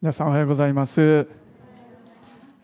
[0.00, 1.26] 皆さんおはようございます。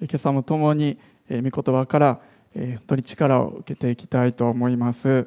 [0.00, 2.20] 今朝も共に御言葉から
[2.54, 5.26] 本当に力を受けていきたいと思います。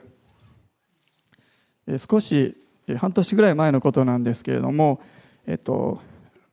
[1.97, 2.55] 少し
[2.95, 5.01] 半年ぐらい前のことなんですけれども、
[5.45, 5.99] えっと、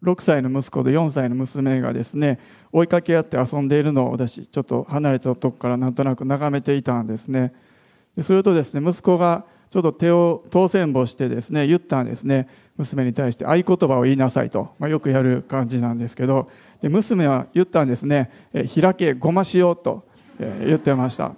[0.02, 2.40] 6歳の息子と4歳の娘がですね
[2.72, 7.54] 追いかけ合って遊んでいるのを私ちょっと離れたとこからなんとなく眺めていたんですね。
[8.20, 9.44] するとですね息子が
[9.74, 12.48] ちょっと手を当選簿してですね言ったんですね。
[12.76, 16.48] 娘に対して合言葉を言いなさいと、まあ、よくやる感じなんですけど。
[16.80, 20.04] で娘は言ったんですね「え開けごま塩」と、
[20.38, 21.32] え言ってました。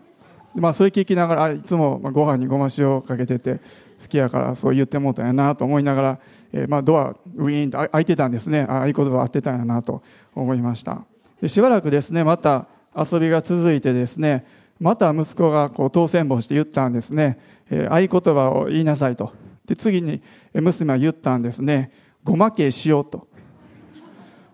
[0.55, 3.55] まあ、それ聞きながらいつもご飯にごま塩をかけてて
[4.03, 6.19] 好きやからそう言ってもうたんやなと思いながら、
[6.53, 8.67] え、まあドアウィーンと開いてたんですね。
[8.69, 10.03] 合言葉合ってたんやなと
[10.35, 11.07] 思いました。
[11.41, 14.45] でしばらくですねまた遊びが続いてですね
[14.79, 17.39] また息子がこう当選簿して言ったんですね、
[17.71, 19.33] え、合言葉を言いなさいと。
[19.67, 20.23] で次に
[20.55, 21.91] 娘は言ったんですね。
[22.23, 23.27] ごまけしようと。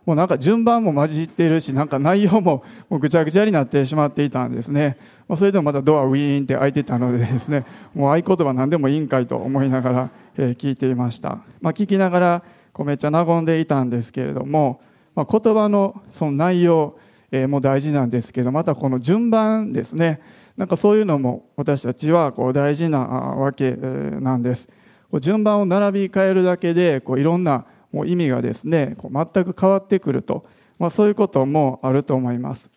[0.04, 4.96] もうなんか順番も混じっているしなんか内容ももうぐちゃぐちゃになってしまっていたんですね。
[5.28, 14.80] まあそれでもまたドアウィーンって開いてたのでですねもう合言葉何でもいいんかいと思いながら、え聞いていました、まあ、聞きながらこうめっちゃ和んでいたんですけれども、
[15.14, 16.98] まあ、言葉のその内容、
[17.30, 20.20] えも大事なんですけどまたこの順番ですね。
[20.56, 24.68] なんかそういうのも私たちはこう大事なわけなんです。
[25.10, 30.46] こう順番を並び替えるだけでこういろんなもう意味がですねこう全く変わってくると、
[30.78, 32.70] まあ、そういうこともあると思います。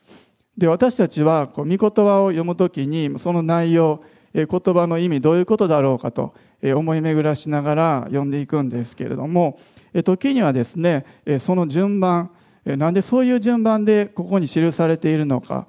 [0.58, 4.04] で私たちはこう御言葉を読むときにその内容
[4.34, 9.58] 言葉の意味どういうことだろうかと思い巡らしながら読んでいくんですけれども
[10.04, 11.06] 時にはですね
[11.40, 12.32] その順番
[12.66, 15.68] なんでそういう順番でここに記されているのか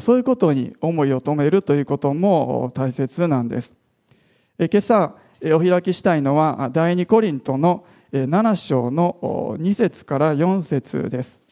[0.00, 3.74] そういうことに思いを止めるということも大切なんです
[4.58, 9.18] 今朝お開きしたいのは第二コリントの7章の
[9.58, 11.42] 2節から4節です。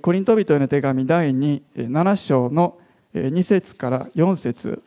[0.00, 2.78] コリント人への手紙第27章の
[3.12, 4.82] 2節から4節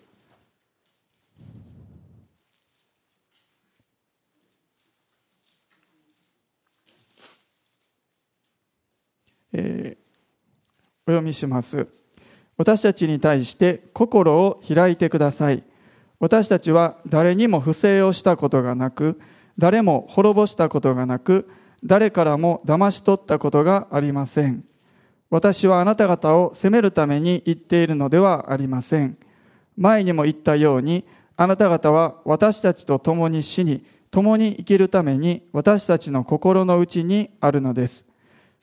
[9.58, 10.05] えー、
[11.08, 11.88] お読みします。
[12.58, 15.62] 私たちに対して心を開いてください。
[16.20, 19.20] 私たちは誰にも不正をしたことがなく、
[19.60, 21.48] 誰も滅ぼしたことがなく、
[21.84, 24.64] 誰からも騙し取ったことがありません。
[25.30, 29.18] 私はあなた方を責めるために言っているのではありません。
[29.78, 31.06] 前にも言ったように、
[31.38, 38.06] あなた方は私たちと共に死に、共に生きるために私たちの心の内にあるのです。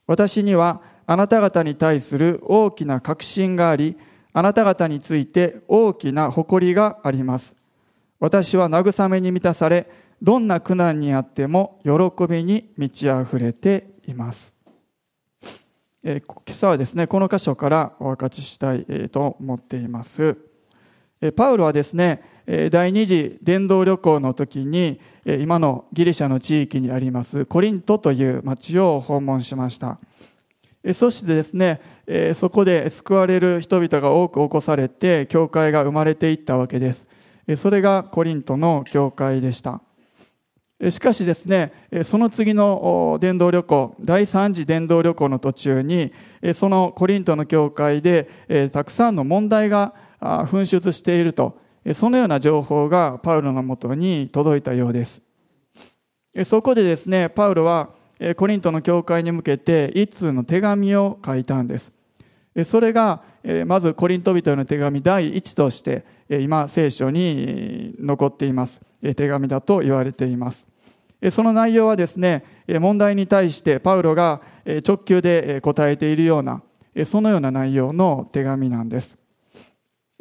[0.07, 3.97] 私にはあなた方に対する大きな確信があり、
[4.33, 7.57] あなた方について大きな誇りがあります。
[8.19, 9.91] 私は慰めに満たされ、
[10.23, 11.93] どんな苦難にあっても喜
[12.27, 14.55] びに満ち溢れています。
[16.05, 20.37] えー、今朝はですね、この箇所からお分かちしたい、え、と思っています。
[21.21, 22.23] えー、パウロはですね、
[22.73, 30.01] 第二次伝道旅行の時に、今のギリシャの地域にありますコリントという町を訪問しました。
[30.95, 31.81] そしてですね、
[32.35, 37.07] そこで救われる人々が多く起こされて、教会が生まれていったわけです。
[37.57, 39.81] それがコリントの教会でした。
[40.91, 41.73] しかしですね、
[42.03, 46.13] その次の伝道旅行、第3次伝道旅行の途中に、
[46.55, 48.29] そのコリントの教会で、
[48.73, 51.57] たくさんの問題が噴出していると、
[51.95, 55.23] そのような情報がパウロのもとに届いたようです。
[56.45, 57.91] そこでですね、パウロは
[58.37, 61.93] コリントの教会に向けて一通の手紙を書いたんです。
[62.65, 63.23] それが、
[63.67, 68.81] まずコリント人への手紙第一として、今聖書に残っています。
[69.17, 70.67] 手紙だと言われています。
[71.31, 74.41] その内容はですね、問題に対してパウロが
[74.87, 76.63] 直球で答えているような、
[77.05, 79.19] そのような内容の手紙なんです。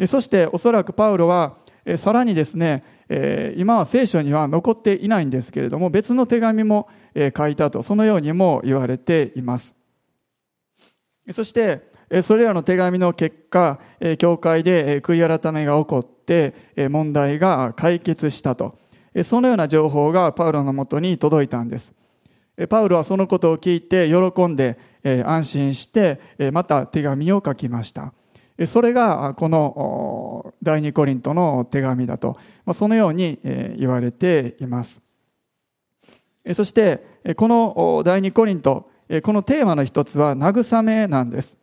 [0.07, 1.57] そしておそらくパウロは、
[1.97, 2.83] さらにですね、
[3.57, 6.87] 今は聖書には残っていないんですけれども、別の手紙も
[7.35, 9.75] 書いたと、そのようにも言われています。
[11.31, 11.91] そして、
[12.23, 13.79] それらの手紙の結果、
[14.17, 16.53] 教会で悔い改めが起こって、
[16.89, 18.77] 問題が解決したと。
[19.23, 21.93] そのような情報がパウロのもとに届いたんです。
[22.69, 24.77] パウロはそのことを聞いて喜んで
[25.25, 26.19] 安心して
[26.51, 28.13] また手紙を書きました。
[28.67, 32.37] それがこの第二コリントの手紙だと、
[32.73, 33.39] そのように
[33.77, 35.01] 言われています。
[36.53, 37.03] そして
[37.35, 38.89] この第二コリント、
[39.23, 41.57] このテーマの一つは慰めなんです。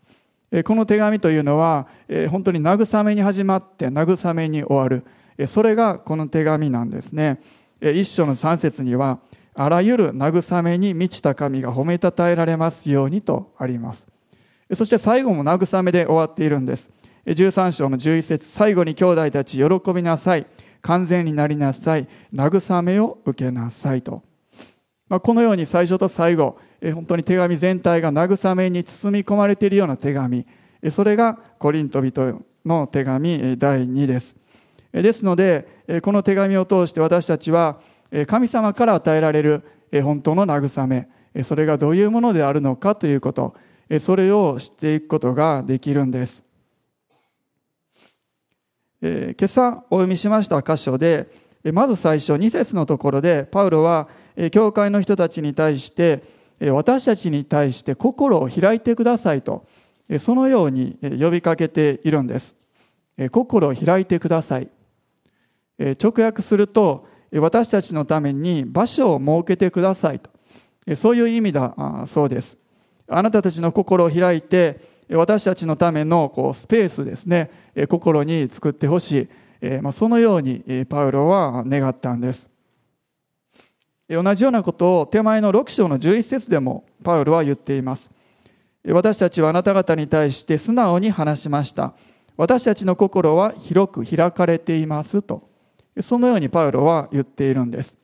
[0.65, 1.87] この手紙というのは
[2.31, 5.05] 本当に慰めに始まって慰めに終わる。
[5.47, 7.39] それがこの手紙なんですね。
[7.81, 9.21] 一章の三節には、
[9.55, 14.07] あらゆる慰めに満ちた神が褒めたたえられますようにとあります。
[14.75, 16.91] そして最後も慰めで終わっているんです。
[17.27, 20.47] 13章の11節最後に兄弟たち喜びなさい。
[20.81, 22.07] 完全になりなさい。
[22.35, 24.23] 慰めを受けなさいと。
[25.09, 26.59] まあ、このように最初と最後、
[26.95, 30.47] 本当に手紙全体が慰めに包み込まれているような手紙。
[30.91, 34.37] それがコリント人の手紙第2です。
[34.93, 35.67] ですので、
[36.03, 37.81] この手紙を通して私たちは
[38.27, 39.63] 神様から与えられる
[40.03, 41.09] 本当の慰め、
[41.43, 43.55] それがどういうものであるのかということ、
[44.01, 46.45] それを知っていくことができるんです。
[49.01, 51.29] 今朝お読みしました箇所で、
[51.73, 54.09] まず最初2節のところでパウロは
[54.53, 56.23] 教会の人たちに対して
[56.61, 59.67] 私たちに対して心を開いてくださいと
[60.19, 62.57] そのように呼びかけているんです。
[63.31, 64.69] 心を開いてください。
[65.79, 70.97] 直訳すると私たちのために場所を設けてくださいと。
[70.97, 72.59] そういう意味だそうです。
[73.09, 77.51] あなたたちの心を開いて私たちのためのこうスペースですね
[77.89, 79.29] 心に作ってほしい。
[79.93, 82.49] そのようにパウロは願ったんです。
[84.09, 88.11] 同じようなことを手前の6章の11節でもパウロは言っています。
[88.87, 91.95] 私たちはあなた方に対して素直に話しました。
[92.37, 95.49] 私たちの心は広く開かれていますと。
[96.01, 97.97] そのようにパウロは言っているんです。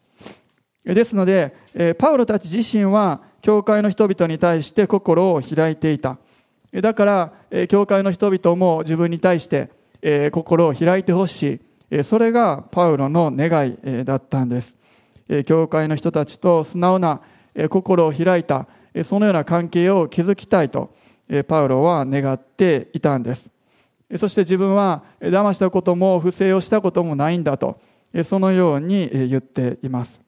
[0.84, 1.54] ですので、
[1.96, 6.16] パウロたち自身は、教会の人々に対して心を開いていた。
[6.72, 7.04] だか
[7.50, 9.68] ら、教会の人々も自分に対して
[10.32, 11.60] 心を開いてほし
[11.90, 12.04] い。
[12.04, 13.76] それがパウロの願い
[14.06, 14.78] だったんです。
[15.44, 17.20] 教会の人たちと素直な
[17.68, 18.66] 心を開いた、
[19.04, 20.94] そのような関係を築きたいと、
[21.46, 23.50] パウロは願っていたんです。
[24.16, 27.78] そして自分は騙したことも不正をしたこともないんだと、
[28.24, 30.23] そのように言っています。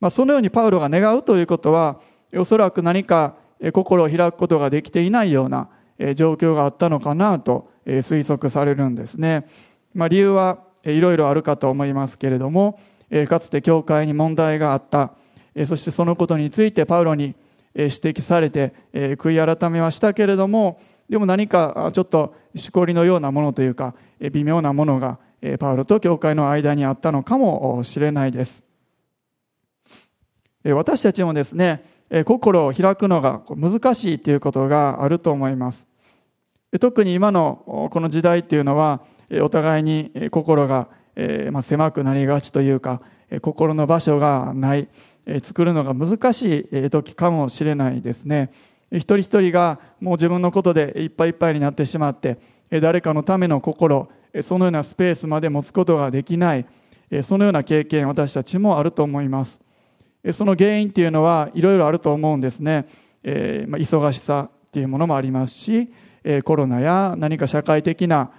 [0.00, 2.00] まあ、そのようにパウロが願うということは、
[2.34, 3.36] おそらく何か
[3.72, 5.68] 心を開くことができていないような
[6.14, 9.46] 状況があったのかなと推測されるんですね。
[9.94, 12.78] まあ、理由はいろいろあるかと思いますけれども、
[13.28, 15.12] かつて教会に問題があった、
[15.66, 17.34] そしてそのことについてパウロに
[17.74, 20.78] 指摘されて悔い改めはしたけれども、
[21.08, 23.94] でも何かちょっとしこりのようなものというか
[24.32, 25.18] 微妙なものが
[25.58, 28.64] パウロと教会の間にあったのかもしれないです
[30.72, 31.84] 私たちもですね
[32.24, 35.88] 心を開くのが難しいということがあると思います。
[36.80, 39.00] 特に今のこの時代っていうのは
[39.40, 40.88] お互いに心が
[41.62, 43.00] 狭くなりがちというか
[43.40, 44.88] 心の場所がない
[45.42, 48.50] 作るのが難しい時かもしれないですね。
[48.92, 52.38] 一人一人がもう自分のことでいっぱいいっぱいになってしまって
[52.70, 54.08] 誰かのための心
[54.42, 56.66] そのようなスペースまで持つことができない
[57.22, 59.65] そのような経験私たちもあると思います。
[60.32, 62.86] その原因っていうのはいろいろあると思うんですね、
[63.22, 65.90] えー、まあ、忙しさっていうものもありますし
[66.44, 68.30] コロナや何か社会的な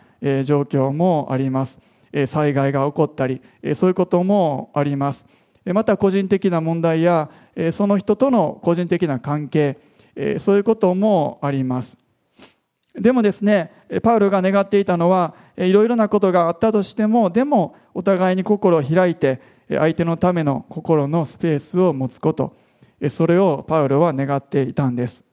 [0.44, 1.80] 状況もあります。
[2.26, 3.42] 災害が起こったり
[3.76, 5.26] そういうこともあります。
[5.66, 7.30] また個人的な問題や
[7.72, 9.78] その人との個人的な関係
[10.18, 11.98] えそういうこともあります。
[12.96, 19.40] でもですね、パウロが願っていたのは、いろいろなことがあったとしても、でもお互いに心を開いて、
[19.70, 22.56] 相手のための心のスペースを持つこと、
[23.10, 25.24] それをパウロは願っていたんです。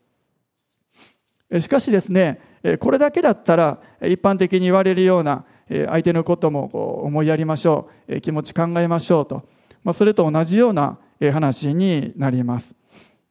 [1.60, 2.40] しかしですね、
[2.80, 9.42] これだけだったら一般的に言われるような相手のことも思いやりましょう、気持ち考えましょうと、
[9.82, 10.98] ま、それと同じような
[11.32, 12.74] 話になります。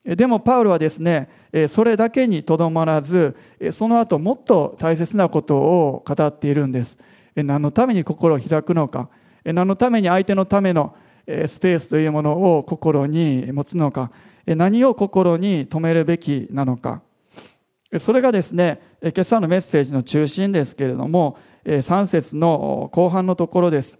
[0.05, 1.29] でもパウロはですね、
[1.69, 3.35] それだけにとどまらず、
[3.71, 6.97] その後もっと大切なことを語っているんです。
[7.35, 9.09] 何のために心を開くのか、
[9.45, 10.95] 何のために相手のための
[11.25, 14.11] スペースというものを心に持つのか、
[14.45, 17.01] 何を心に留めるべきなのか。
[17.99, 23.99] それがですね、今朝のメッセージの中心ですけれども、3節の後半のところです。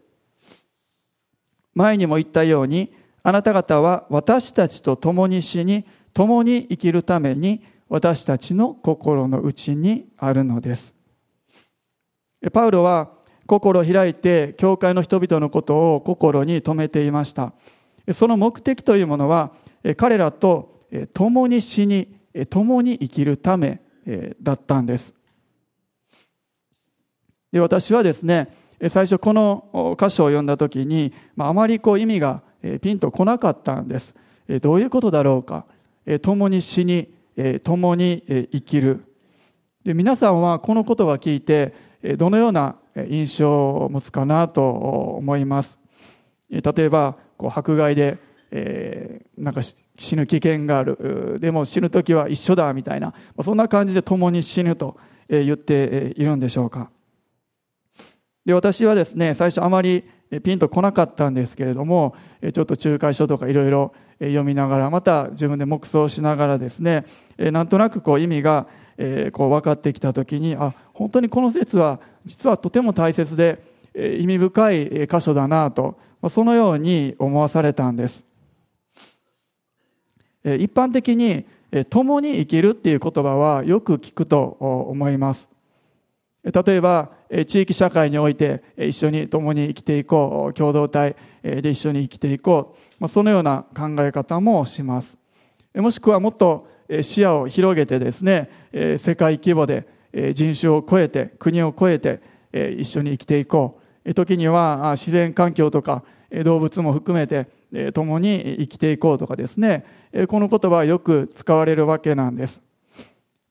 [1.74, 10.96] 前にも言ったように、あなた方は私たちと共に死に、共に生きるために私たちの心の内にあるのです。
[12.52, 13.13] パウロは
[13.46, 17.54] 心を開いて教会の人々のことを心に留めていました。
[18.14, 19.52] その目的というものは
[19.98, 20.82] 彼らと
[21.14, 22.16] 共に死に、
[22.50, 23.82] 共に生きるため
[24.42, 25.14] だったんです。
[27.52, 28.50] で私はですね、
[28.90, 32.42] 最初この箇所を読んだ時に、あまりこう意味が
[32.82, 34.16] ピンとこなかったんです。
[34.62, 35.66] どういうことだろうか。
[36.22, 37.14] 共に死に、
[37.64, 39.06] 共に生きる。
[39.84, 41.74] で皆さんはこの言葉を聞いて、
[42.18, 45.80] どのような印象を持つかなと思います。
[46.50, 48.18] 例えば、こう迫害で
[48.56, 51.40] えー、なんか死ぬ危険がある。
[51.40, 53.14] でも死ぬ時は一緒だ、みたいな。
[53.42, 54.96] そんな感じで共に死ぬと
[55.28, 56.92] 言っているんでしょうか。
[58.46, 60.04] で、私はですね、最初あまり
[60.44, 67.06] ピンとこなかったんですけれども、ちょっと仲介書とかいろいろ読みながら、また自分で黙想しながらですね、
[67.40, 68.68] なんとなくこう意味が
[69.32, 73.62] こう分かってきたときに、あ、本当にこの説は実はとても大切で
[73.96, 75.98] 意味深い箇所だなと、
[76.30, 78.26] そのように思わされたんです。
[80.44, 81.46] 一般的に
[81.90, 85.50] 共に生きるっていう言葉はよく聞くと思います。
[86.44, 87.12] 例えば、
[87.48, 95.18] 地域社会において一緒に共に生きていこう、共同体で一緒に生きていこう、そのような考え方もします。
[95.76, 96.68] もしくはもっと
[97.02, 102.22] 視野を広げてですね、世界規模で人種を超えて、国を超えて
[102.78, 104.14] 一緒に生きていこう。
[104.14, 106.04] 時には自然環境とか
[106.44, 107.48] 動物も含めて
[107.94, 109.86] 共に生きていこうとかですね、
[110.28, 112.62] この言葉はよく使われるわけなんです。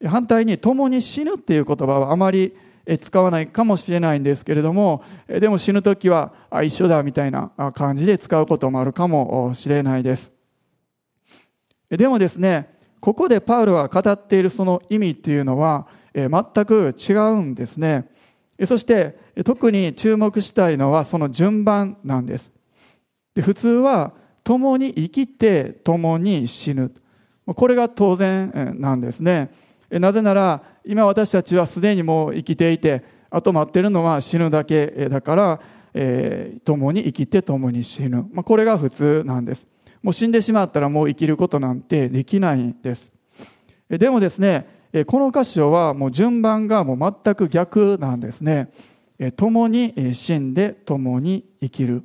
[0.05, 2.55] 反対に共に死ぬっていう言葉はあまり
[3.01, 6.33] 使わないかもしれないんですけれども、でも死ぬ時は
[6.65, 10.33] 一緒だみたいな感じで使うこともあるかもしれないです。
[11.89, 18.09] でもですね、ここでパウロが語っているその意味っていうのは全く違うんですね。
[18.67, 22.53] そして特に注目したいのはその順番なんです。
[23.35, 24.13] で普通は
[24.45, 26.93] 共に生きて共に死ぬ。
[27.47, 29.51] これが当然なんですね。
[29.91, 35.61] なぜなら今私たちはすでにもう生きていて、あと待ってるのは死ぬだけだから、
[35.95, 38.29] えー、共に生きて共に死ぬ。
[38.33, 39.69] まあ、これが普通なんです。
[40.03, 43.13] もう死んでしまったらもう生きることなんてできないんです。
[43.89, 44.67] でもですね、
[45.07, 48.71] この箇所はもう順番がもう全く逆なんですね。
[49.37, 52.03] 共に死んで共に生きる。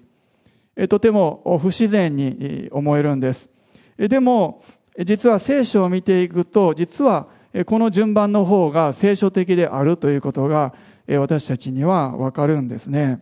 [0.88, 3.50] とても不自然に思えるんです。
[3.98, 4.62] でも、
[5.03, 7.27] 実は聖書を見ていくと、実は
[7.65, 10.74] この順番の方が聖書的であるということが
[11.08, 13.22] 私たちにはわかるんですね。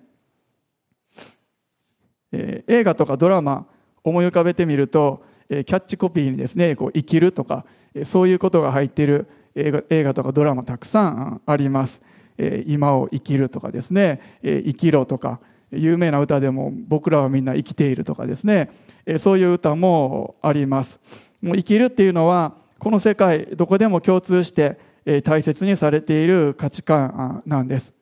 [2.32, 3.66] 映画とかドラマ
[4.04, 7.66] 思い浮かべてみると、キャッチコピーにですね、こう生きるとか、
[8.04, 12.02] そういうことが入っている映画映画とかドラマたくさんあります
[12.38, 12.64] え。
[12.68, 15.40] 今を生きるとかですねえ、生きろとか、
[15.72, 18.70] 有名な歌でも僕らはみんな生きているとかですね
[19.06, 21.00] え、そういう歌もあります。
[21.42, 27.94] もう生きるっていうのは、この世界どこでも共通してえ大切にされている価値観なんです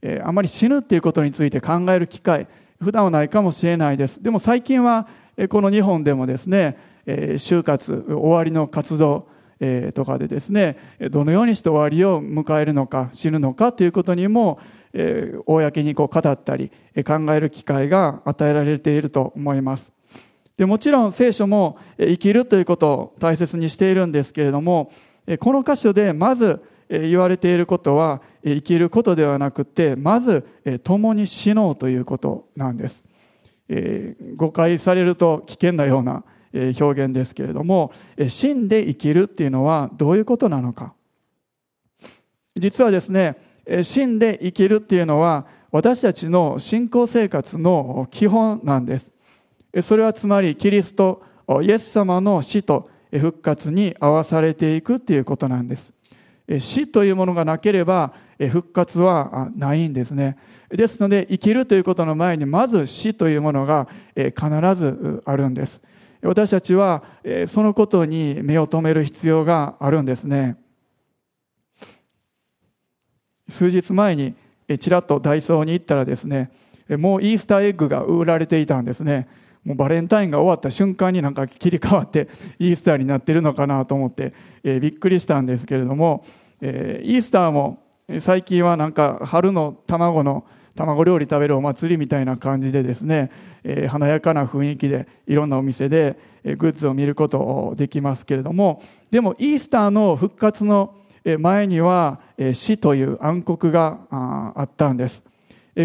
[0.00, 0.22] え。
[0.24, 2.46] あまり死ぬっていうことについて考える機会、
[2.80, 4.22] 普段はないかもしれないです。
[4.22, 5.06] でも最近は
[5.50, 9.28] この日本でもですね、就活、終わりの活動
[9.60, 10.76] えとかでですね、
[11.10, 14.58] どのようにして終わりを迎えるのか、死ぬのかということにも
[14.94, 16.70] え、公にこう語ったり
[17.06, 19.92] 考える機会が与えられていると思います。
[20.56, 24.90] でもちろん聖書も生きるということを大切にしているんですけれども、
[25.40, 30.44] この箇所でまず言われていることは生きることではなくて、まず
[30.82, 33.04] 共に死のうということなんです。
[34.36, 37.92] 誤解されると危険なような表現ですけれども、
[38.28, 40.94] 死んで生きるっていうのはどういうことなのか。
[42.56, 43.36] 実はですね、
[43.82, 49.12] 死んで生きるっていうのは私たちの信仰生活の基本なんです。
[49.82, 51.22] それはつまりキリスト、
[51.62, 55.92] イエス様の死と復活に合わされていくっていうことなんです。
[56.58, 60.38] 死というものがなければ復活はないんですね。
[60.70, 65.82] ですので生きるということの前にまず死というものが必ずあるんです。
[66.22, 67.02] 私たちは
[67.46, 70.56] そのことに目を留める必要があるんですね。
[73.48, 74.34] 数日前に
[74.78, 76.50] ちらっとダイソーに行ったらですね、
[76.90, 79.28] もうイースターエッグが売られていたんですね。
[79.64, 84.32] もうバレンタインが終わった瞬間になんか切り替わって イースターになってるのかなと思って、
[84.64, 86.24] え、びっくりしたんですけれども、
[86.60, 87.82] え、イースターも
[88.18, 90.44] 最近はなんか春の卵の
[90.78, 93.30] 卵料理食べるお祭りみたいな感じでですね、
[93.64, 98.80] えー、華やかな雰囲気でいろんなお店でグッズを見ることできますけれども
[99.10, 100.94] でもイースターの復活の
[101.40, 102.20] 前には
[102.52, 105.24] 死という暗黒があったんです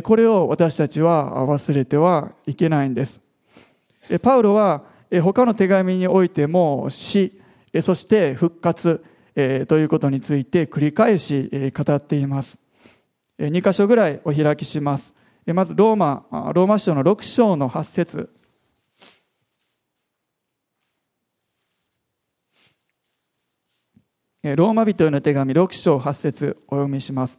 [0.03, 3.19] これを私たちは忘れてはいけないんです
[4.21, 4.83] パウロは
[5.21, 7.33] 他の手紙においても死、
[7.81, 9.03] そして復活
[9.35, 12.62] ということについて繰り返し語っています。
[13.47, 15.13] 2箇所ぐらいお開きします。
[15.45, 18.29] まずローマ、ローマ書の6章の8節
[24.43, 27.37] ローマ人への手紙6章8節お読みします。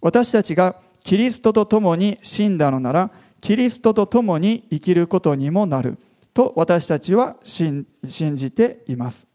[0.00, 5.98] 私たちがキリストと共に死んだのなら、キリストと共に生きることにもなる。
[6.32, 9.26] と私たちは信じています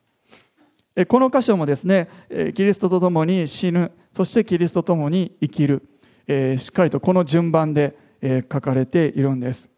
[1.08, 2.10] この箇所もですね
[2.56, 5.84] キリストと共に死ぬそしてキリストと共に生きる
[6.28, 9.70] えしっかりとこの順番でえ書かれているんです。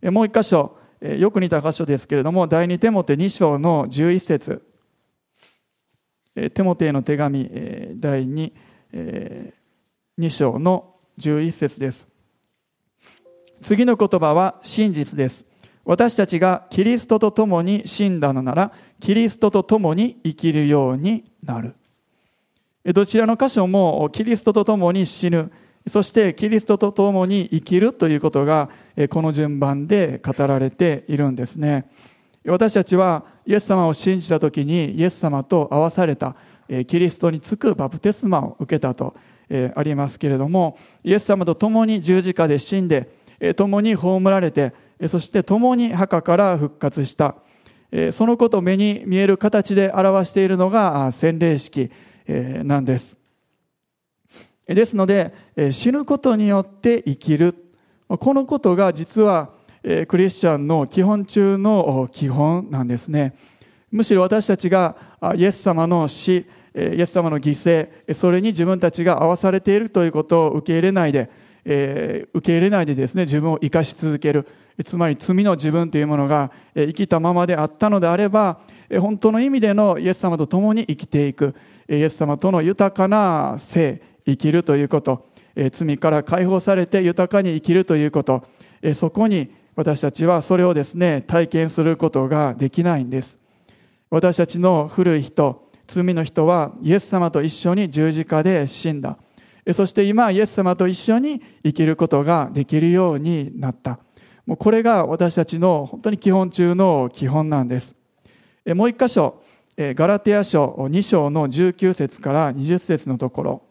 [0.00, 4.62] えもう一箇所えよく似た箇所ですけれども第二テモテ2章の11節。
[6.34, 7.50] えテモテへの手紙
[7.96, 8.52] 第 2,
[10.18, 12.06] 2章の11節です。
[13.62, 15.46] 次の言葉は真実です。
[15.84, 21.74] 私たちがキリストと共に死んだのならキリストと共に生きるようになる。
[22.84, 25.50] どちらの箇所もキリストと共に死ぬ
[25.88, 28.70] そしてキリストと共に生きるということが
[29.10, 31.88] この順番で語られているんですね。
[32.44, 36.36] 私たちはイエス様を信じた時にイエス様と会わされた
[36.86, 39.16] キリストにつくバプテスマを受けたと
[39.74, 43.08] ありますけれどもイエス様と共に十字架で死んで
[43.56, 44.72] 共に葬られて
[45.08, 47.36] そして共に墓から復活した
[48.12, 51.90] そのことを目に見える形で表しているのが洗礼式
[52.64, 53.15] なんです。
[54.66, 55.32] ですので
[55.70, 57.54] 死ぬことによって生きる
[58.08, 59.50] このことが実は
[60.08, 63.34] クリスチャンの基本中の基本なんですね。
[63.90, 64.96] むしろ私たちが
[65.36, 66.44] イエス様の死、イ
[66.74, 71.30] エス様の犠牲、それに自分たちが合わされているということを受け入れないで、
[71.64, 74.46] え受け入れないでですね、自分を生かし続ける。
[74.84, 78.60] つまり罪の自分というものが生きたままであったのであれば、
[79.00, 81.54] 本当の意味でのイエス様と共に生きていく。
[81.88, 85.28] イエス様との豊かな生、生きるということ。
[85.72, 88.44] 罪から解放されて豊かに生きるということ。
[88.94, 93.38] そこに私たちはそれをですね、体験することができないんです。
[94.10, 99.16] 私たちの古い人、罪の人はイエス様と一緒に十字架で死んだ。
[99.74, 103.98] そして今、イエス様と一緒に生きることができるようになった。
[104.46, 107.96] もうこれが私たちの本当に基本中の基本なんです。
[108.74, 109.42] もう一箇所、
[109.76, 113.62] ガラテヤ書2章の19節から20節のところ、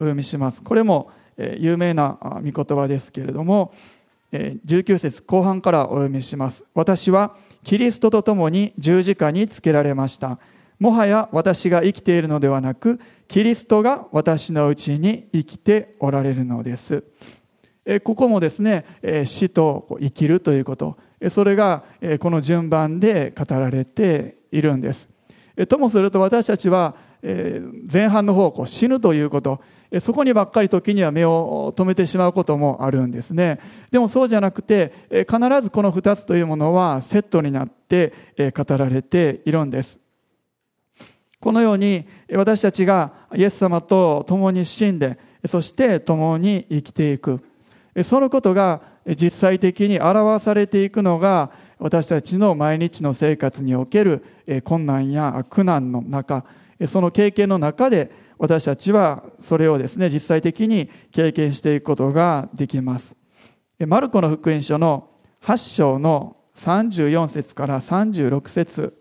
[0.00, 0.62] お読みします。
[0.62, 3.72] これも有名な御言葉ですけれども、
[4.32, 6.64] 19節後半からお読みします。
[6.74, 10.38] 私はキリストと共に十字架につけられました。
[10.80, 17.04] もはや私が生きているのではなく、キリストが私のうちに生きておられるのです。
[18.02, 18.84] ここもですね、
[19.24, 20.96] 死と生きるということ、
[21.30, 21.84] それが
[22.18, 25.08] この順番で語られているんです。
[25.68, 29.60] ともすると私たちは前半の方死ぬということ
[30.00, 33.60] そこにばっかり時には目を留めてしまうこともあるんですね。
[33.90, 38.12] でもそうじゃなくて、必ずこの二つというものはセットになって
[38.56, 40.00] 語られているんです。
[41.38, 47.40] このように私たちがイエス様と共に死んで、そして共に生きていく。
[48.02, 51.52] そのことが実際的に表されていくのが
[51.84, 54.24] 私たちの毎日の生活における
[54.64, 56.46] 困難や苦難の中、
[56.86, 63.18] その経験の中で私たちはそれをですね、実際的に経験していくことができます。
[63.86, 65.10] マルコの福音書の
[65.42, 68.96] 8章の34節から36節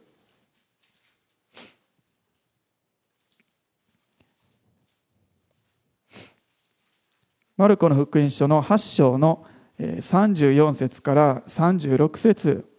[7.56, 9.46] マルコの福音書の8章の
[9.80, 12.73] 34節から36節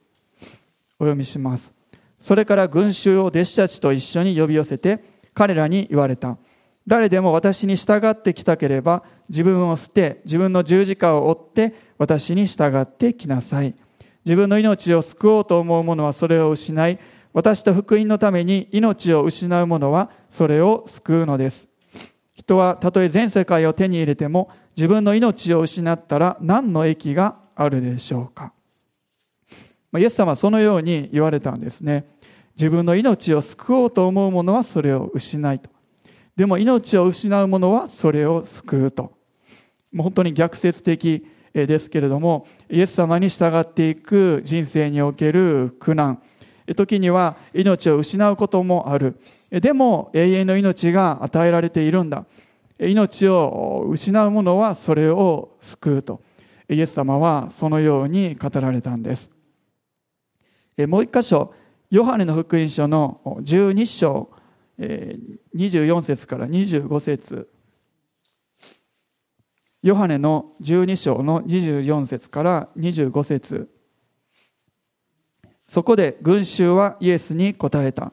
[0.99, 1.73] お読みします。
[2.19, 5.05] それから群衆を弟子たちと一緒に呼び寄せて
[5.35, 6.39] 彼らに言われた。
[6.87, 13.75] 誰でも私に従ってきたければ自分を捨て自分の十字架を追って私に従ってきなさい。
[14.25, 16.99] 自分の命を救おうと思う者はそれを失い、
[17.35, 21.69] 私と福音のために命を失う者はそれを救うのです。
[22.35, 28.54] 人はたとえ全世界を手に入れても自分の命を失ったら何の益があるでしょうか。
[29.95, 32.05] まイエス様はそのように言われたんですね。
[32.57, 35.71] 自分の命を救おうと思う者はそれを失いと。
[36.35, 39.13] でも命を失う者はそれを救うと。
[39.93, 46.21] もう本当に逆説的ですけれども、イエス様に従っていく人生における苦難、
[46.75, 49.17] 時には命を失うこともある。
[49.49, 52.25] でも永遠の命が与えられているんだ。
[52.81, 56.21] 命を失う者はそれを救うと。
[56.69, 59.34] イエス様はそのように語られたんです。
[60.87, 61.55] もう一箇所、
[61.91, 64.31] ヨハネの福音書の12章
[64.79, 67.49] 24節から25節。
[69.83, 73.69] ヨハネの12章の24節から25節。
[75.67, 78.13] そこで群衆はイエスに答えた。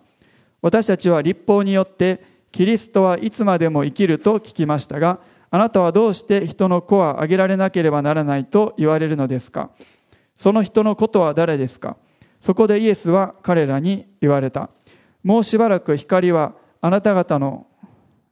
[0.62, 5.20] 私たちは立法によってキリストはいつまでも生きると聞きましたが
[5.50, 9.72] あなたはどうして人の子はあげられなければならないと言われるのですか？
[10.36, 11.98] その人のことは誰ですか？
[12.42, 14.70] そこでイエスは彼らに言われた。
[15.24, 17.68] もうしばらく光はあなた方の、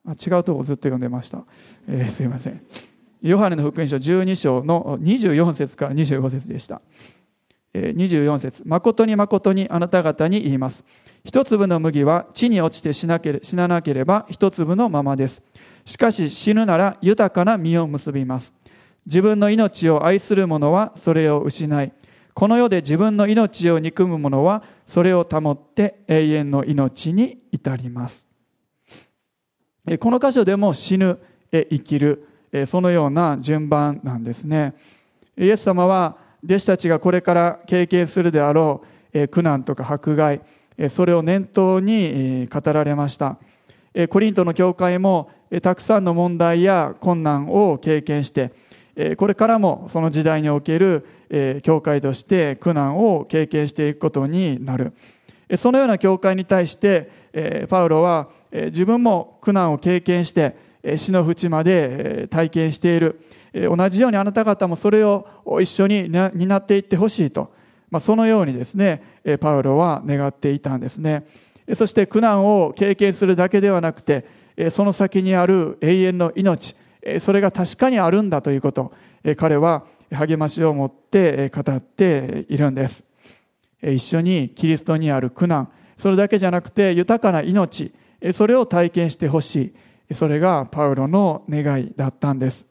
[0.06, 1.43] あ違うとこずっと読んでました。
[1.88, 2.62] えー、すいません。
[3.22, 6.82] ヨハネの福音書12章の24節から25節でした。
[7.74, 10.84] 24節誠に誠にあなた方に言います。
[11.24, 15.43] 一粒の麦は地に落ちて死なけ死ななければ一粒のままです。
[15.86, 18.54] しかし死ぬなら豊かな実を結びます。
[19.06, 21.91] 自分の命を愛する者はそれを失い、
[22.39, 28.25] この世で自分の命を憎む者はそれを保って永遠の命に至ります。
[29.99, 31.19] この箇所でも死ぬ、
[31.52, 32.30] 生きる、
[32.65, 34.73] そのような順番なんですね。
[35.38, 40.39] イエス様は弟子たちがこれから経験するであろう苦難とか迫害、
[40.88, 43.38] それを念頭に語られました。
[44.08, 45.30] コリントの教会も
[45.62, 48.54] たくさんの問題や困難を経験して、
[49.17, 51.06] これからもその時代における
[51.63, 54.93] 教会として苦難を経験していくことになる。
[55.58, 57.10] そのような教会に対して、
[57.69, 60.56] パウロは自分も苦難を経験して、
[60.95, 63.19] 死の淵まで体験している。
[63.54, 65.25] 同じようにあなた方もそれを
[65.60, 67.52] 一緒に担っていってほしいと。
[67.99, 69.02] そのようにですね、
[69.39, 71.23] パウロは願っていたんですね。
[71.73, 74.25] そして苦難を経験するだけではなくて、
[74.71, 76.75] その先にある永遠の命、
[77.19, 78.93] それが確かにあるんだということ、
[79.38, 83.05] 彼は励ましを持って語っているんです。
[83.81, 87.93] 一緒にキリストにある苦難、それだけじゃなくて豊かな命、
[88.33, 89.73] それを体験してほし
[90.09, 90.13] い。
[90.13, 92.65] それがパウロの願いだったんです。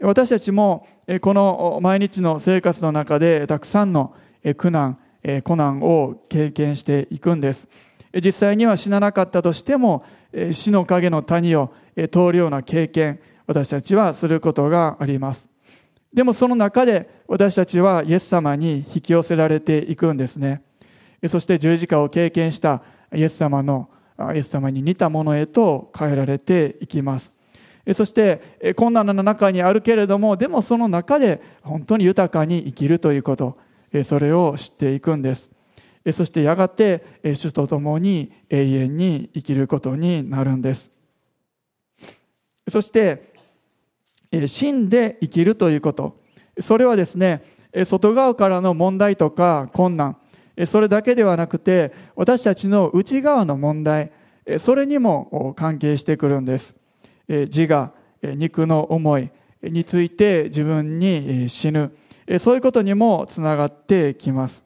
[0.00, 0.86] 私たちも
[1.20, 4.14] この毎日の生活の中でたくさんの
[4.56, 4.98] 苦難、
[5.44, 7.68] 苦難を経験していくんです。
[8.14, 10.04] 実際には死ななかったとしても
[10.52, 11.72] 死の影の谷を
[12.10, 15.48] 通るような経験、私たちはすることがあります。
[16.12, 20.62] でもその中で私たちはイエス様に引き寄せられていくんですね。
[21.28, 22.82] そして十字架を経験した
[23.14, 23.90] イエス様の、
[24.34, 27.32] イエス様に似たものへと変えられていきます。
[27.94, 33.58] そして困難な中にあるけれどもでもその中で本当に豊かに生きるということ
[34.04, 35.50] それを知っていくんです
[36.12, 40.90] そしてやがて主と共に永遠に生きることになるんです。
[42.68, 43.34] そして
[44.46, 46.20] 死んで生きるということ。
[46.58, 47.42] それはですね
[47.84, 50.16] 外側からの問題とか困難。
[50.66, 54.12] それだけではなくて私たちの内側の問題。
[54.58, 56.74] それにも関係してくるんです。
[57.28, 59.30] 自我、肉の思い
[59.62, 61.92] について自分に死ぬ、
[62.38, 64.64] そういうことにもつながってきます。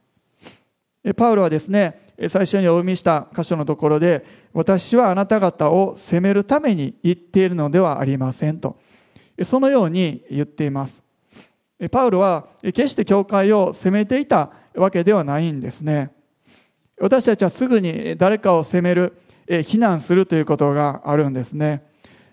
[1.12, 8.78] パウロはですね、最初にお読みした箇所のところで、私はあなた方を責めるために言っているのではありませんと。
[9.44, 11.02] そのように言っています。
[11.90, 16.10] パウロは決して教会を責めていたわけではないんですね。
[16.98, 19.12] 私たちはすぐに誰かを責める、
[19.64, 21.82] 非難するということがあるんですね。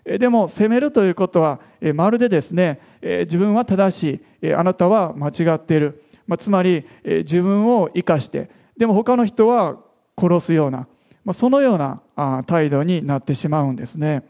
[0.04, 1.60] でも責めるということは
[1.94, 6.02] まるでですね自分は正しいあなたは間違っている、
[6.38, 9.78] つまり自分を生かしてでも他の人は
[10.18, 10.88] 殺すような、
[11.24, 14.24] まあ、そのような態度になってしまうんですね。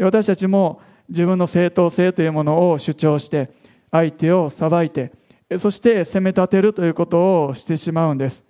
[0.00, 3.50] 私たちも自分の正当性というものを主張して
[3.90, 5.12] 相手を裁いて
[5.58, 8.46] そして責め立てるということをしてしまうんです。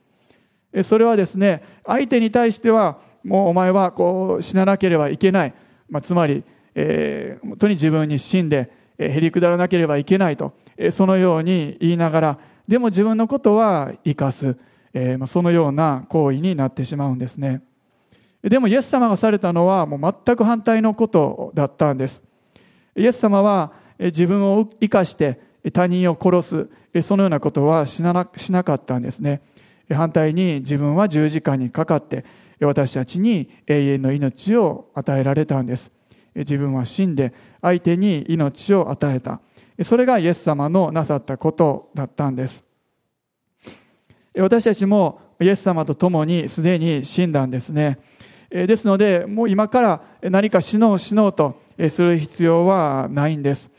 [0.85, 5.55] それはですね相手に対してはもうお前はこう死ななければいけない。
[5.91, 6.45] まあ、つまり、
[6.77, 14.57] えー、本当に自分に死んで、えー、へりくだらなければいけないと、えー、そのように言いながら、でも自分のことは生かす、
[15.27, 17.63] そのような行為になってしまうんですね。
[18.43, 22.23] でもイエス様がされたのはもう全く反対のことだったんです。
[22.95, 25.41] イエス様は自分を生かして
[25.73, 29.41] 他人を殺す、そのようなことはしなしなかったんですね。
[29.91, 32.25] 反対に自分は十字架にかかって、
[32.61, 35.91] 私たちに永遠の命を与えられたんです。
[36.35, 39.41] 自分は死んで相手に命を与えた。
[39.83, 42.63] それがイエス様のなさったことだったんです。
[44.37, 47.99] 私たちもイエス様と共にすでに死んだんですね。
[48.51, 53.71] ですので、もう今から何か死のう死のうとする必要はないんです。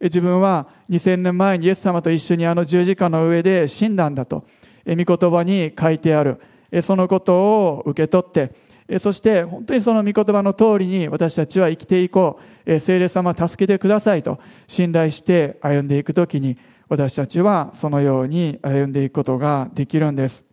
[0.00, 4.44] 自分は2000年前にイエス様と一緒にあの十字架の上で死んだんだと、
[4.86, 6.40] 御言葉に書いてある。
[6.82, 7.34] そのこと
[7.66, 8.50] を受け取って、
[8.98, 12.80] そして本当にその御言葉の通りに私たちは生きていこう。
[12.80, 16.56] 聖霊様助けてくださいと信頼して歩んでいくときに
[16.94, 20.44] 私たちはそのように歩んでいくことができるんです。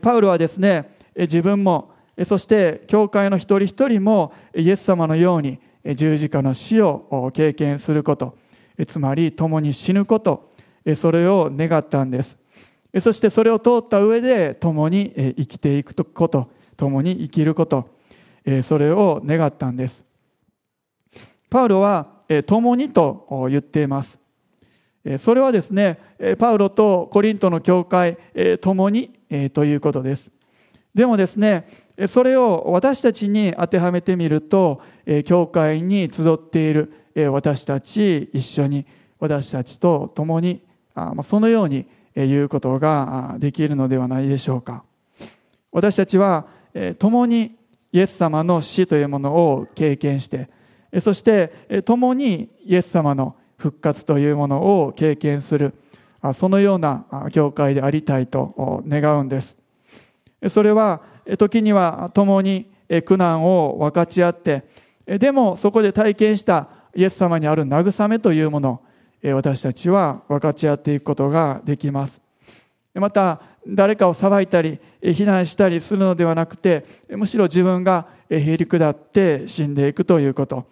[0.00, 1.90] パウロはですね、自分も、
[2.24, 5.58] そして教会の一人一人もイエス様のように
[5.96, 8.36] 十字架の死を経験すること、
[8.86, 10.48] つまり共に死ぬこと
[10.94, 12.38] それを願ったんです。
[13.00, 17.88] そしてそれを通った上で共に生きていくこと共に生きること
[18.62, 20.04] それを願ったんです。
[21.50, 22.06] パウロは
[22.46, 24.22] 共にと言っています。
[25.18, 25.98] それはですね
[26.38, 28.16] パウロとコリントの教会
[28.60, 29.10] 共に
[29.52, 30.30] ということです。
[30.94, 31.66] でもですね
[32.06, 34.80] それを私たちに当てはめてみると
[35.26, 36.92] 教会に集っている
[37.32, 38.86] 私たち一緒に
[39.18, 40.62] 私たちと共に
[41.22, 44.84] そのように言うことができるのではないでしょうか。
[45.70, 46.46] 私たちは
[46.98, 47.56] 共に
[47.92, 50.48] イエス様の死というものを経験して
[51.00, 55.72] そして共にイエス様の復活というものを経験する
[56.34, 59.56] そのような教会でありたいと願うんです。
[60.48, 61.00] それは
[61.38, 62.70] 時には共に
[63.06, 64.64] 苦難を分かち合って
[65.06, 68.82] でもそこで体験したイエス様にある慰めというもの
[69.22, 72.20] 私たちは分かち合っていくことができます。
[72.92, 80.66] また誰かを裁いたり非難したりするのではなくてむしろ自分がへり下って死んでいくということ。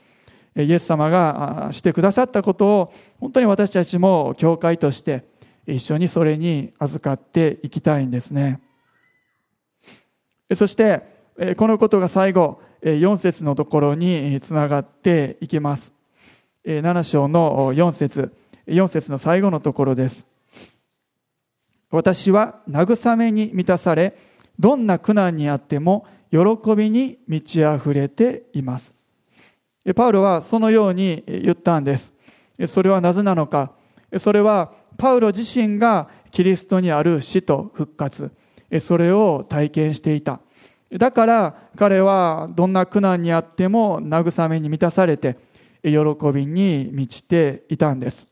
[0.57, 5.25] イエス様がしてくださったことを本当に私たちも教会として
[5.67, 8.61] 一緒にそれに預かっていきたいんですね。
[10.55, 11.03] そして
[11.57, 15.93] このことが最後4節のところにつながっていきます。
[16.65, 18.33] 7章の4節。
[18.67, 20.27] 4節の最後のところです。
[21.91, 24.17] 私は慰めに満たされ
[24.59, 26.39] どんな苦難にあっても喜
[26.77, 28.95] びに満ち溢れています。
[29.95, 32.13] パウロはそのように言ったんです。
[32.69, 33.73] それはなぜなのか。
[34.19, 38.31] それはパウロ自身がキリストにある死と復活。
[38.81, 40.41] それを体験していた。
[40.91, 45.37] だから彼はどんな苦難にあっても慰めに満たされて
[45.83, 45.91] 喜
[46.33, 48.29] びに満ちていたんです。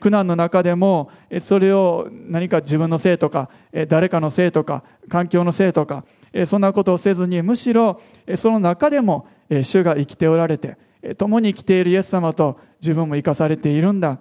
[0.00, 1.10] 苦難の中でも
[1.42, 3.48] それを何か自分のせいとか
[3.88, 6.04] 誰かのせいとか環境のせいとか
[6.46, 8.00] そんなことをせずにむしろ
[8.36, 9.26] その中でも
[9.62, 10.78] 主が生きておられて
[11.18, 14.18] 共に生きているイエス様と自分も生かされているんだ。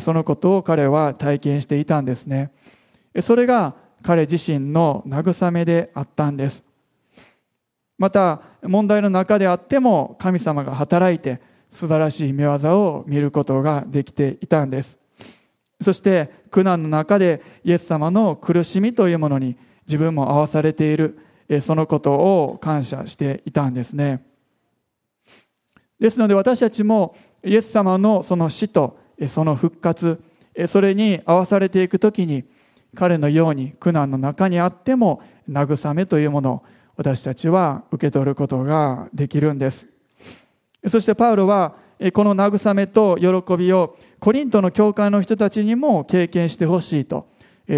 [0.00, 2.50] そのことを彼は体験していたんですね。
[3.20, 6.64] それが彼自身の慰めであったんです。
[7.98, 11.40] また問題の中であっても神様が働いて
[11.70, 14.98] 素晴らしい見業を見ることができていたんです。
[15.80, 21.18] そして苦難の中でイエス様の苦しみというものに自分も合わされている。
[21.60, 24.24] そのことを感謝していたんですね。
[26.02, 30.20] ですので私たちもイエス様のその死とその復活
[30.66, 32.42] それに合わされていくときに
[32.96, 36.62] 彼のように苦難の中にあっても慰めというものを
[36.96, 39.86] 私たちは受け取ることができるんです。
[40.88, 41.76] そしてパウロは
[42.12, 47.28] この慰めと喜びをコリントの教会の人たちにも経験してほしいと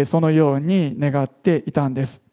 [0.07, 2.23] そのように願っていたんです。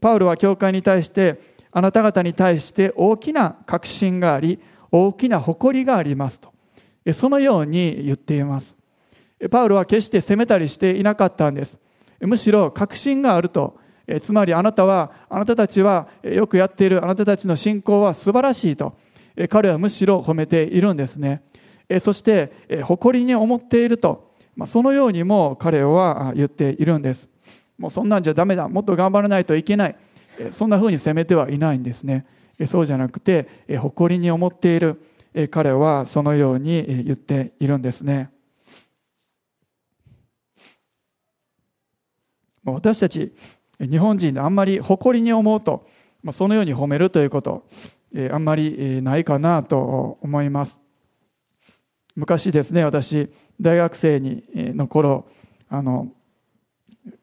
[0.00, 4.58] パウロは教会に対してあなた方に対して大きな確信があり
[4.90, 6.52] 大きな誇りがありますと。
[7.12, 8.76] そのように言っています。
[9.50, 11.78] パウロは決して責めたりしていなかったんです。
[12.20, 13.78] むしろ確信があると。
[14.22, 18.96] つまりあなたはあなたたちはよくやっているあなたたちの信仰は素晴らしいと。
[19.50, 21.42] 彼はむしろ褒めているんですね。
[22.00, 24.28] そして誇りに思っていると。
[24.66, 27.28] そのようにも彼は言っているんです。
[27.78, 28.68] もうそんなんじゃダメだ。
[28.68, 29.96] もっと頑張らないといけない。
[30.50, 32.26] そんな風に責めてはいないんですね。
[32.66, 35.00] そうじゃなくて誇りに思っている
[35.50, 38.30] 彼はそのように言っているんですね。
[42.64, 43.32] 私たち
[43.80, 45.86] 日本人であんまり誇りに思うと
[46.32, 47.64] そのように褒めるということ
[48.30, 50.80] あんまりないかなと思います。
[52.16, 55.26] 昔ですね私大学生にの頃
[55.68, 56.08] あの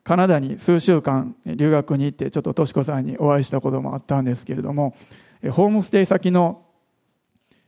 [0.03, 4.95] カナダに数週間留学に行ってちょっととし子さんにお会いしたこともあったんですけれども
[5.49, 6.63] ホームステイ先の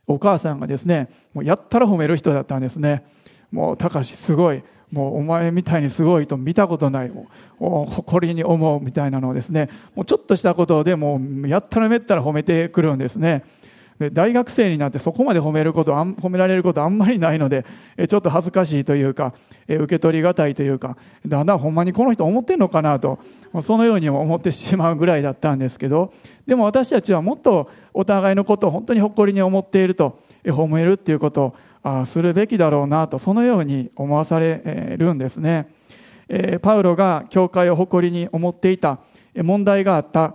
[0.06, 3.04] お母さんがですねもうやったら褒める人だったんですね。
[3.50, 4.62] もうたかしすごい。
[4.90, 7.10] もうお前みたいにすごいと見たことない。
[7.10, 7.28] も
[7.60, 13.44] う誇りに思うみたいなのをですねもうちょっとしたことでもうやったらめったら褒めてくるんですね。
[13.98, 17.64] で大学生になってそこまで褒めること褒められることあんまりないので
[18.08, 19.34] ちょっと恥ずかしいというか
[19.68, 23.18] 受け取りがたいというかだんだんほんまにこの人思ってんのかなと
[23.62, 26.12] そのように思ってしまうぐらいだったんですけど
[26.46, 35.68] でも私たちはもっとお互いのことを本当に誇りに思っていると褒めるっていうことをするべきだろうなとそのように思わされるんですね。
[36.60, 38.98] パウロが教会を誇りに思っていた
[39.34, 40.34] 問題があった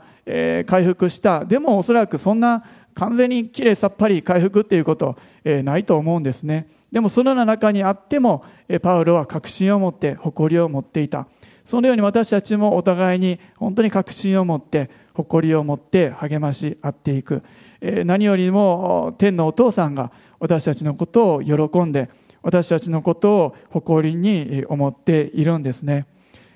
[0.65, 2.63] 回復したでもおそらくそんな
[2.95, 6.67] 完全にきれいさっぱり回復っていうこと、え、ないと思うんですね。
[6.91, 11.27] でもそのような中にあっても、え、パウロは確信を持って誇りを持っていた。
[11.63, 17.41] そのように私たちもお互いに本当に確信を持って誇りを持って励まし合っていく。
[17.81, 22.09] え、何よりも天のお父さんが私たちのことを喜んで
[22.41, 26.05] 私たちのことを誇りに思っているんですね。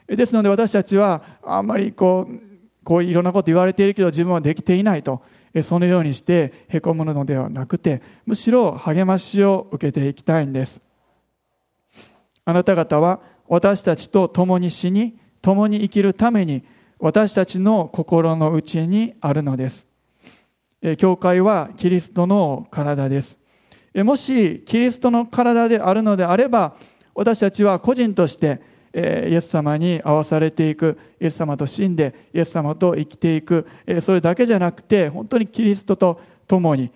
[0.08, 2.48] ですので私たちはあんまりこう
[2.84, 5.22] こういろんなこと言われているけど自分はできていないと
[5.64, 10.82] そのようにしてへこむのではなくてむしろ励ましを受けていきたいんです。
[12.46, 16.64] あなた方は私たちと共に死に共に生きるために
[17.00, 19.88] 私たちの心の内にあるのです。
[20.98, 23.38] 教会はキリストの体です。
[23.96, 26.76] もしキリストの体であるのであれば
[27.16, 28.62] 私たちは個人として
[28.98, 30.98] イエス様に合わされていく。
[31.22, 33.68] イエス様と死んでイエス様と生きていく。
[34.02, 36.90] それだけじゃなくて本当にキリストと共に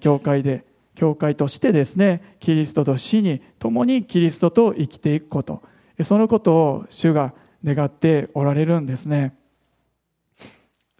[0.00, 5.62] 教会で教会としてですねキリストと死に共にキリストと生きていくこと。
[6.04, 7.34] そのことを主が
[7.64, 9.34] 願っておられるんですね。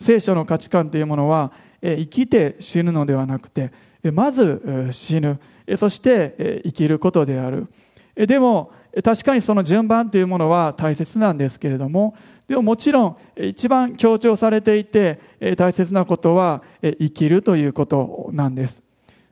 [0.01, 3.71] 聖書の価値観というものは生きて死ぬのではなくて
[4.13, 5.39] まず死ぬ。
[5.77, 7.69] そして生きることである。
[8.15, 8.73] でも
[9.05, 12.15] 確かにその順番というものは大切なんですけれども
[12.49, 15.21] でももちろん一番強調されていて
[15.57, 18.83] 大切なことは生きるということなんです。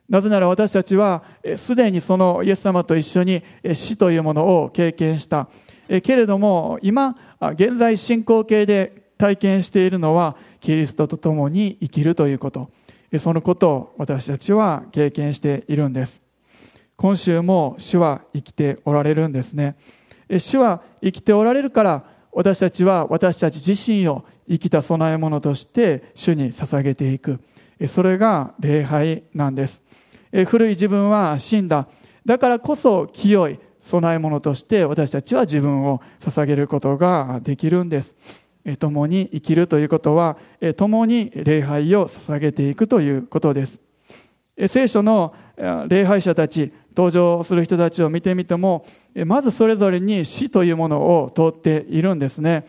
[0.08, 1.22] なぜなら私たちは
[1.56, 3.42] すでにそのイエス様と一緒に
[3.74, 5.48] 死というものを経験した。
[5.88, 12.70] けれども今現在進行形で体験しているのはキリストと共に生きるということ。
[13.18, 16.27] そのことを私たちは経験しているんです。
[17.00, 19.76] 今週も主は生きておられるんですね。
[20.36, 27.38] 主は生きておられるから私たちは私たち自身を生きた供え物として主に捧げていく。
[27.86, 29.80] それが礼拝なんです。
[30.48, 31.86] 古い自分は死んだ。
[32.26, 38.16] だからこそ清い供え物として私たちは自分を捧げることができるんです。
[38.80, 40.36] 共に生きるということは
[40.76, 43.78] 共に礼拝を捧げていくということです。
[44.66, 45.32] 聖書の
[45.86, 48.84] 礼拝者たち登場する人たちを見てみても
[49.24, 52.66] まずそれぞれに死というものを通っているんですね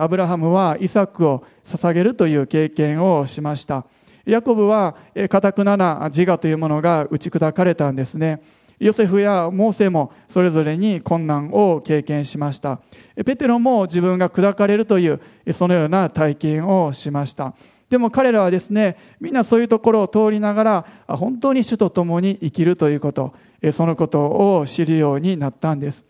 [0.00, 3.84] アブラハムはイサクを捧げるという経験をしました
[4.24, 4.96] ヤコブは
[5.28, 8.40] かたくなな自我というものが打ち砕かれたんですね
[8.78, 12.78] ヨセフやモーセもそれぞれに困難を経験しました。
[13.24, 15.20] ペテロも自分が砕かれるという、
[15.52, 17.54] そのような体験をしました。
[17.88, 23.32] でも彼らはですね、みんなそういうところを通りながら、本当に主と共に生きるということ、
[23.72, 24.26] そのこと
[24.58, 26.04] を知るようになったんです。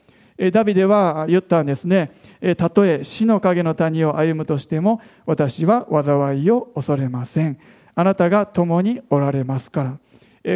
[0.53, 2.13] ダビデは言ったんですね。
[2.57, 7.59] たとえ死の影の谷を歩むとしても、私は災いを恐れません。
[7.95, 9.99] あなたが共におられますから。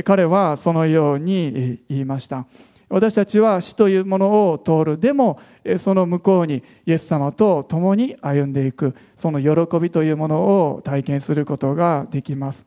[0.04, 2.46] 彼はそのように言いました
[2.88, 5.40] 私たちは死というものを通るでも
[5.78, 12.66] その向こうにイエス様と共に歩んでいくその喜びというものを体験することができます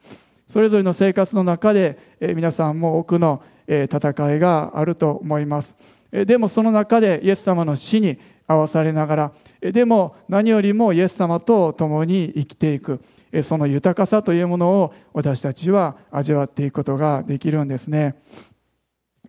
[0.53, 5.75] それぞれの生活の中でえ皆さんも多くのえ戦いがあると思います。
[6.11, 13.01] えでもその中でイエス様の死に合わされながらえでも何よりもイエス様と共に生きていく。
[13.31, 18.15] えその豊かさというものを私たちは味わっていくことができるんですね、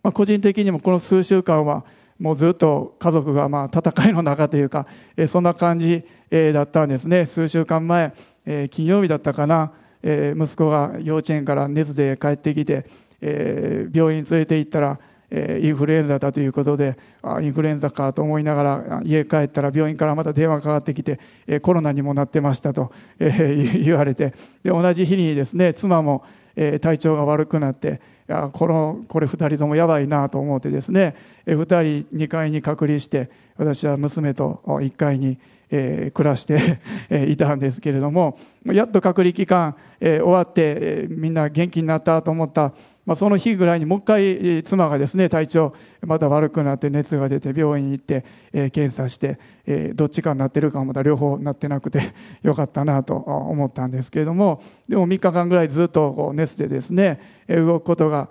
[0.03, 1.85] まあ、個人的にもこの数週間は
[2.19, 4.85] もうずっと家族がまあ戦いの中というか
[5.17, 7.25] えそんな感じえだったんですね。
[7.25, 8.13] 数週間前
[8.45, 9.71] え金曜日だったかな。
[10.05, 12.85] え息子が幼稚園から熱で帰ってきて
[13.21, 14.99] え病院連れて行ったら
[15.31, 26.23] えインフルエンザだということであインフルエンザかと思いながら家帰ったら病院からまた電話かかってきて、えコロナにもなってましたと、え 言われてで同じ日にですね妻も、
[26.55, 31.15] え体調が悪くなってやこのこれ2人ともやばいなと思ってですね、
[31.45, 35.37] え2人2階に隔離して私は娘と1階に
[35.71, 36.79] えー、暮らして
[37.27, 42.73] いたんですけれどもやっと隔離期間、えー、終わって、えー、みんな元気になったと思った、
[43.05, 52.13] まあ、その日ぐらいにもう一回妻がですね体調また悪くなって熱が出て病院に行って、えー、検査して、えー、どっちかになってるかまた両方なってなくて
[52.43, 58.29] よかったなと思ったんですけれどもでも3日間ぐらいずっとこう熱でですね動くことが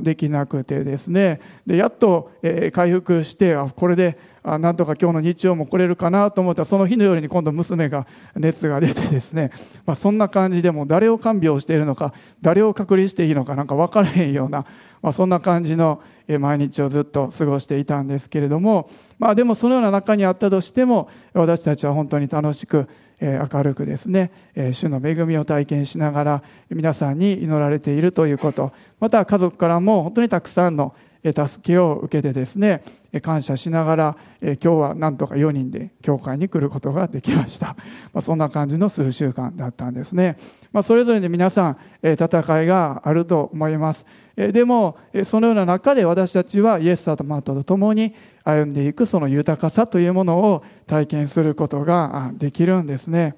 [0.00, 1.40] できなくてですね。
[1.66, 9.50] でやっと、えー、回復してあこれであなんとか今日の日曜も来れるかなと思ったらその日の夜に今度娘が熱が出てですね、
[9.84, 14.64] まあ、そんな感じでも誰を看病しているのか誰を隔離していいのかなんか分からへんような、
[15.02, 18.88] まあ、そんな感じの毎日をずっと過ごしていたんですけれども、
[19.18, 22.88] まあ、でもそのような中にあったとしても私たちは本当に楽しく
[23.20, 24.30] 明るくですね
[24.72, 28.72] 主の恵みを体験しながら皆さんに祈られているということ。
[28.98, 32.82] また家族からも本当にたくさんの助けを受けてですね
[33.20, 37.76] 感謝しながら今日はなんとか4人で教会に来ることができました、
[38.12, 40.38] まあ、そんな感じの数週間だったんですね、
[40.72, 44.06] まあ、それぞれで皆さん戦いがあると思います。
[44.52, 53.36] でもそのような中で私たちはイエス様と共に歩んでいくその豊かさというものを体験することができるんですね。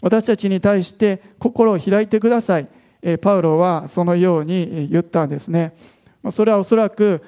[0.00, 2.68] 私たちに対して心を開いてください。
[3.20, 5.74] パウロはそのように言ったんですね。
[6.32, 7.22] それはおそらく、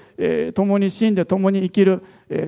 [0.54, 2.02] 共に死んで共に生きる、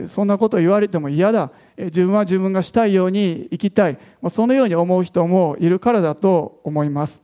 [0.08, 3.98] そんなことを言われても嫌だ、自分は自分がしたいように生きたい、
[4.30, 7.22] そのように思う人もいるからだと思います。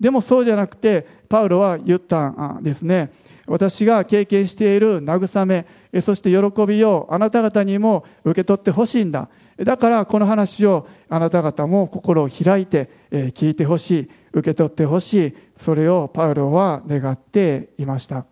[0.00, 2.28] でもそうじゃなくてパウロは言った
[2.58, 3.12] んですね。
[3.46, 5.66] 私が経験している慰め
[6.00, 9.28] そして喜びをあなた方にも受け取ってほしいんだ。
[9.58, 15.36] だからこの話をあなた方も心を開いて聞いてほしい受け取ってほしい。
[15.58, 18.24] それをパウロは願っていました。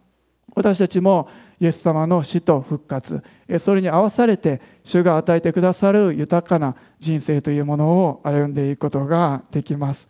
[0.55, 1.29] 私たちも
[1.61, 3.23] イエス様の死と復活
[3.61, 10.09] それに合わされて主が与えてくださる豊かな人生というものを歩んでいくことができます。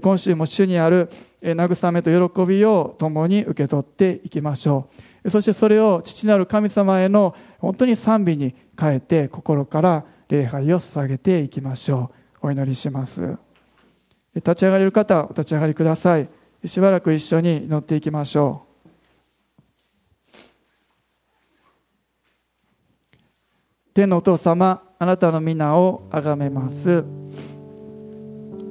[0.00, 1.10] 今週も主にある
[1.42, 4.88] 慰めと喜びを共に受け取っていきましょ
[5.24, 5.30] う。
[5.30, 12.10] そしてそれを父なる神様への本当に賛美に変えて心から礼拝を捧げていきましょ
[12.42, 12.46] う。
[12.46, 13.36] お祈りします。
[14.34, 16.28] 立ち上がれる方お立ち上がりください。
[16.64, 18.72] しばらく一緒に祈っていきましょう。
[23.92, 27.04] 天のお父様あなたの皆をあがめます。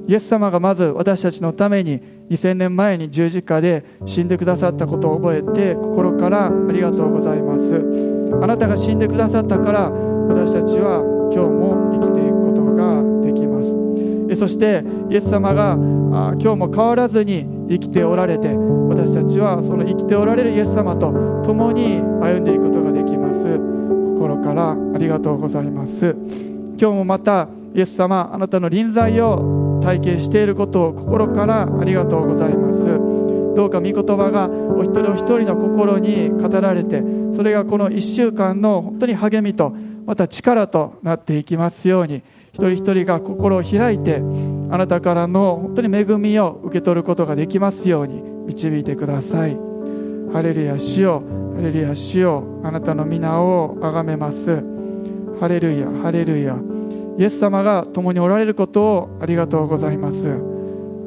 [0.08, 7.84] イエス様がまず私たちのために2000年前に十字架で死んでくださったことを覚えて心からありがとうございます。
[8.42, 11.02] あなたが死んでくださったから私たちは
[11.34, 13.76] 今日も生きていくことができます。
[14.38, 21.12] そしてイエス様が今日も変わらずに生きておられて私たちはその生きておられるイエス様と
[21.46, 23.60] 共に歩んでいくことができます。
[24.16, 26.16] 心からありがとうございます。
[26.80, 33.22] 今日もまたイエス様あなたの臨在を体験していることを心からありがとうございます。
[33.56, 37.04] どうか御言葉がお一人お一人の心に語られて
[37.34, 39.76] それがこの1週間の本当に励みと
[40.06, 42.24] また力となっていきますように
[42.54, 44.22] 一人一人が心を開いて
[44.70, 49.58] あなたからの本当に恵みを受け取ることができますように導いてください。
[50.34, 51.24] ハレルヤ主よ
[51.56, 54.64] ハレルヤ主よあなたの皆を崇めます。
[55.40, 56.56] ハレルヤハレルヤ。
[57.18, 60.40] イエス様が共におられることをありがとうございます。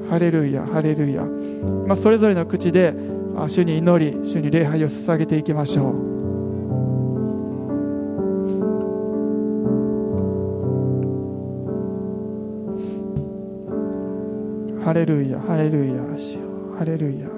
[0.08, 2.94] ハレルヤハレルヤ、まあ、それぞれの口で
[3.48, 6.14] 主に祈り主に礼拝を捧げていきましょう。
[14.84, 15.94] ハレルヤハレルヤ。
[16.78, 17.28] ハレルヤ。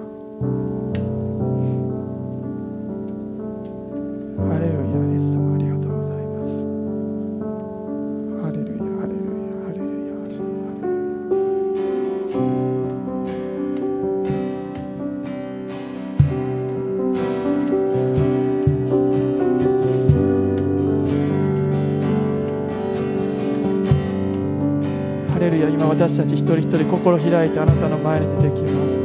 [25.98, 29.00] 私たち一人一人心開いてあなたの前に出てきます。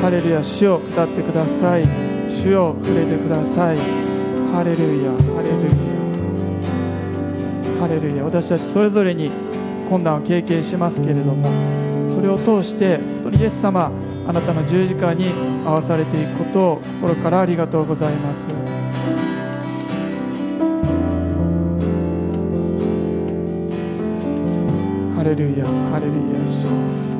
[0.00, 1.84] ハレルヤ主を語ってください。
[2.30, 3.78] 主を触れてください。
[4.52, 5.66] ハレルヤハレル
[7.74, 7.80] ヤ。
[7.80, 8.22] ハレルヤ。
[8.24, 9.32] 私たちそれぞれに
[9.88, 11.50] 困難を経験しますけれども
[12.12, 13.90] それを通して本当にイエス様
[14.28, 15.32] あなたの十字架に
[15.66, 18.69] 合わされていくことを心からありがとうございます。
[25.20, 26.64] ハレルヤハレルヤ主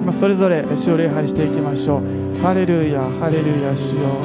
[0.03, 2.03] 今それぞれ主を礼拝していきましょう。
[2.41, 4.25] ハレルヤハレルヤ主よ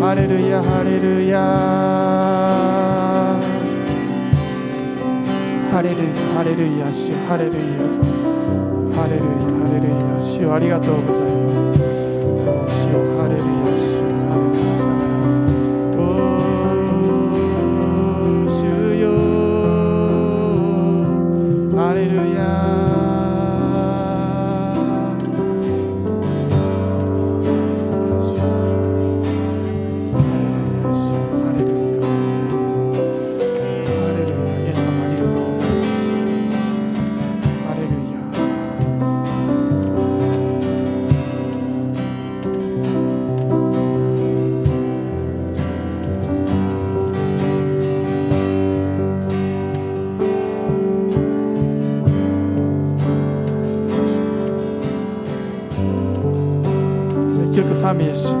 [0.00, 1.40] ハレルヤハレルヤ
[5.72, 7.58] ハレルヤハレルヤ主ハレルヤ
[8.94, 11.73] ハレルヤハレルヤ主ありがとうございます。
[22.04, 22.73] Hallelujah.
[57.94, 58.33] 賛美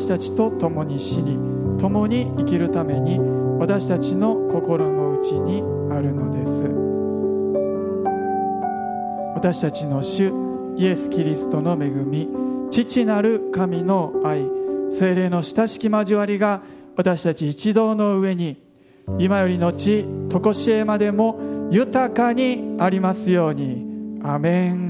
[0.00, 1.36] 私たちと共に死に
[1.78, 3.18] 共に生きるために
[3.58, 6.64] 私たちの心の内にあるのです。
[9.34, 10.32] 私たちの主
[10.78, 12.30] イエス・キリストの恵み
[12.70, 14.46] 父なる神の愛
[14.90, 16.62] 精霊の親しき交わりが
[16.96, 18.56] 私たち一同の上に
[19.18, 23.90] 今よりのち常しえまでも豊かにありますように。
[24.22, 24.89] アメン。